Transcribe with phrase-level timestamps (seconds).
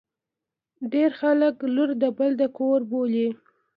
[0.91, 3.27] ډیر خلګ لور د بل کور بولي.